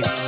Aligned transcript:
disco 0.00 0.27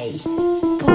K 0.00 0.18
по 0.80 0.90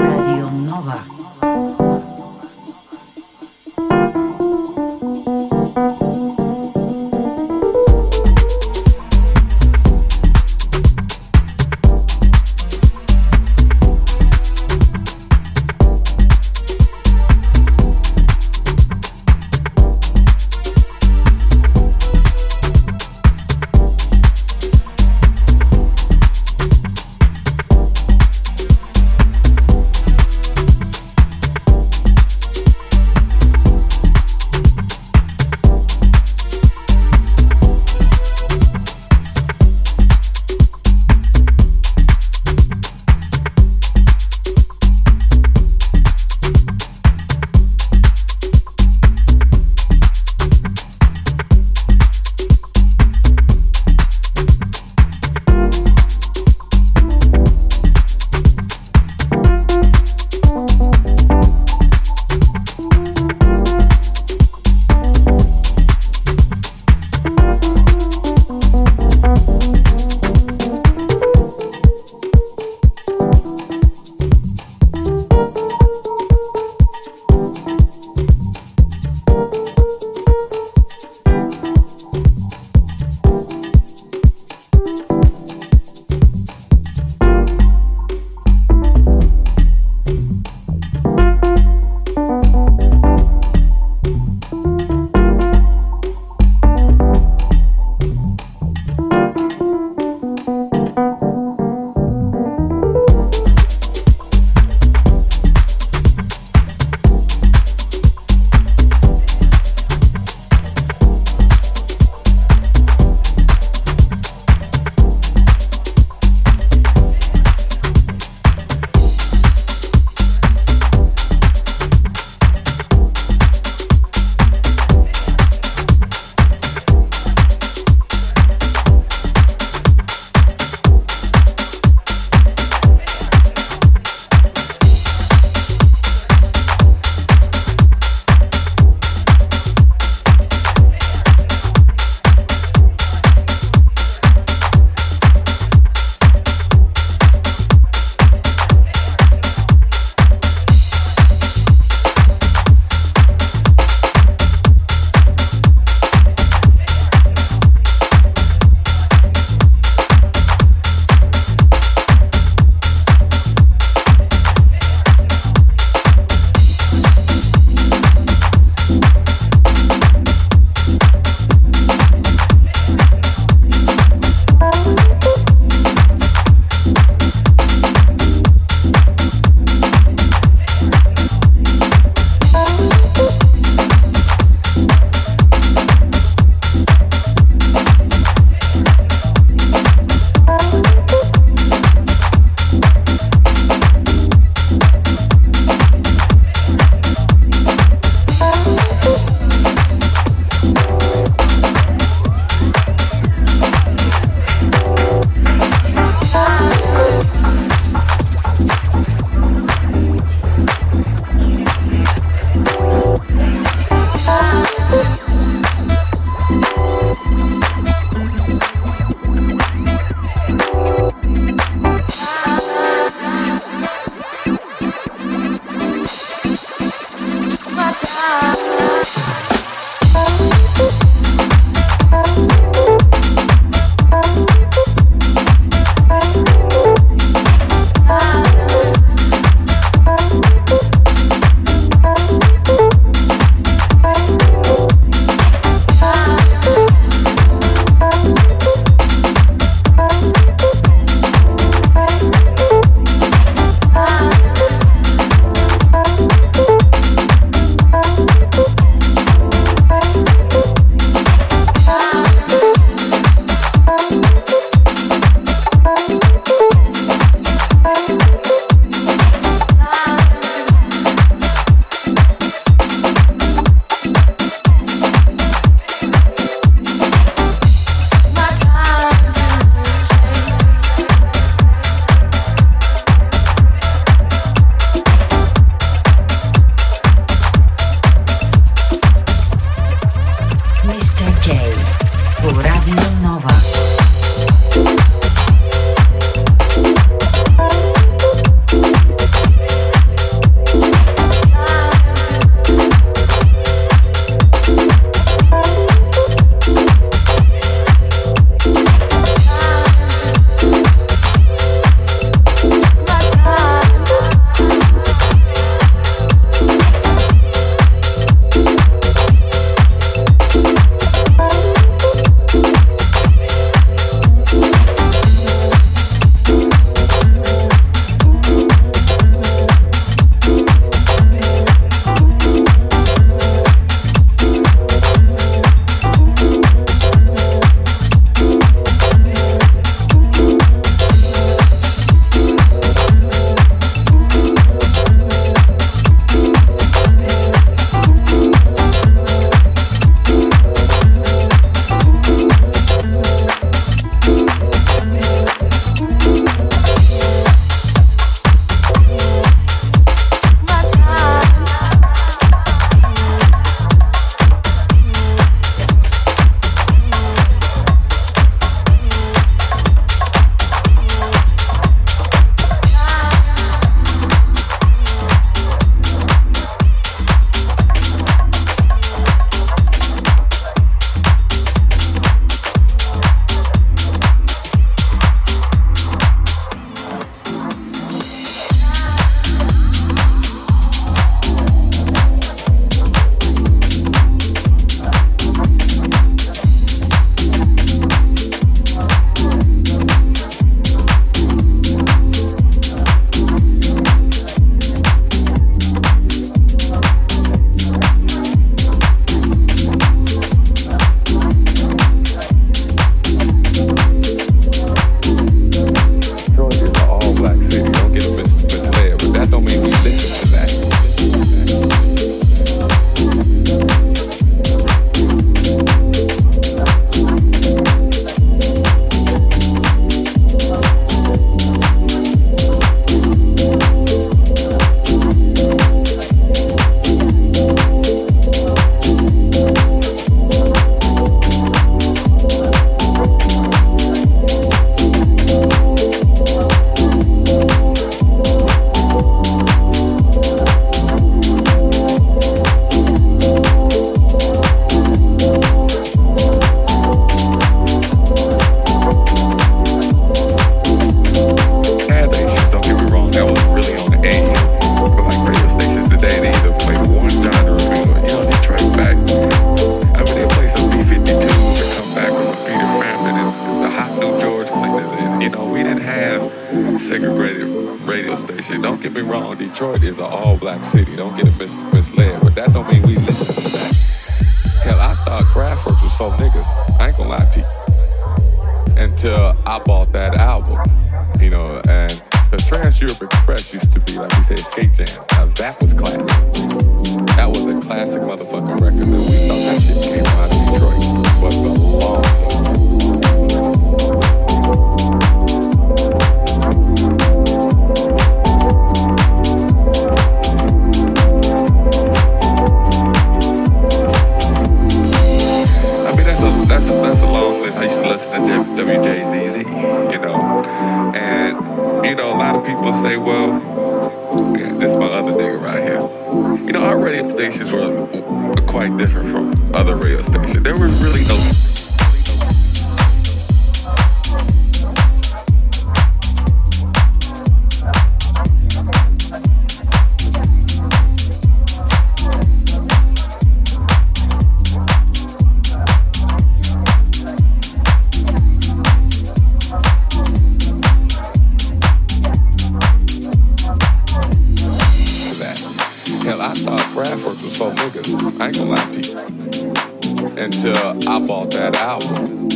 until 560.36 560.76
I 561.08 561.26
bought 561.26 561.50
that 561.52 561.74
album. 561.76 562.48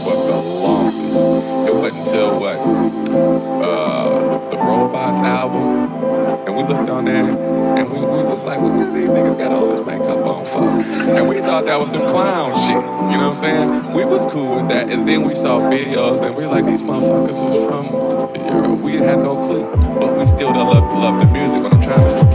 But 0.00 0.18
the 0.26 0.42
longest, 0.62 1.16
it 1.68 1.74
wasn't 1.74 1.98
until 2.00 2.38
what? 2.38 2.56
Uh, 3.64 4.50
the 4.50 4.56
Robots 4.58 5.20
album. 5.20 6.46
And 6.46 6.56
we 6.56 6.62
looked 6.62 6.90
on 6.90 7.06
there 7.06 7.24
and 7.78 7.90
we, 7.90 8.00
we 8.00 8.04
was 8.04 8.44
like, 8.44 8.60
"What 8.60 8.72
what 8.72 8.92
these 8.92 9.08
niggas 9.08 9.38
got 9.38 9.52
all 9.52 9.68
this 9.68 9.82
backed 9.82 10.04
up 10.04 10.26
on 10.26 10.44
for? 10.44 10.68
And 10.68 11.26
we 11.26 11.38
thought 11.38 11.64
that 11.64 11.80
was 11.80 11.90
some 11.90 12.06
clown 12.06 12.52
shit. 12.58 12.76
You 12.76 13.16
know 13.16 13.30
what 13.30 13.38
I'm 13.38 13.82
saying? 13.82 13.94
We 13.94 14.04
was 14.04 14.30
cool 14.30 14.56
with 14.56 14.68
that. 14.68 14.90
And 14.90 15.08
then 15.08 15.22
we 15.26 15.34
saw 15.34 15.60
videos 15.60 16.22
and 16.22 16.36
we 16.36 16.44
are 16.44 16.48
like, 16.48 16.66
these 16.66 16.82
motherfuckers 16.82 17.30
is 17.30 17.66
from 17.66 18.07
had 19.00 19.18
no 19.18 19.36
clue, 19.36 19.64
but 19.98 20.18
we 20.18 20.26
still 20.26 20.52
done 20.52 20.66
love, 20.66 20.92
love 20.92 21.20
the 21.20 21.26
music. 21.26 21.62
What 21.62 21.72
I'm 21.72 21.80
trying 21.80 22.06
to 22.06 22.08
say. 22.08 22.27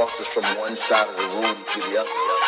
tosses 0.00 0.28
from 0.28 0.44
one 0.58 0.74
side 0.74 1.06
of 1.10 1.14
the 1.14 1.36
room 1.36 1.56
to 1.74 1.80
the 1.80 2.00
other. 2.00 2.39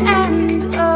and 0.00 0.74
oh. 0.76 0.95